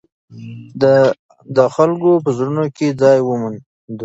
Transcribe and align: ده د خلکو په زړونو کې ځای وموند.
ده 0.81 0.95
د 1.55 1.57
خلکو 1.75 2.11
په 2.23 2.29
زړونو 2.37 2.65
کې 2.75 2.87
ځای 3.01 3.17
وموند. 3.23 3.59